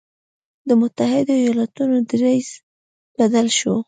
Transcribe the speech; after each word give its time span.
د 0.67 0.69
متحدو 0.81 1.33
ایالتونو 1.43 1.97
دریځ 2.09 2.47
بدل 3.19 3.47
شو. 3.57 3.73